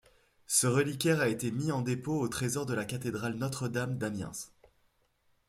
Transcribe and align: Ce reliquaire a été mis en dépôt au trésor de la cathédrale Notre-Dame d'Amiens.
Ce 0.47 0.65
reliquaire 0.65 1.21
a 1.21 1.27
été 1.27 1.51
mis 1.51 1.71
en 1.71 1.83
dépôt 1.83 2.19
au 2.19 2.27
trésor 2.27 2.65
de 2.65 2.73
la 2.73 2.85
cathédrale 2.85 3.35
Notre-Dame 3.35 3.99
d'Amiens. 3.99 4.31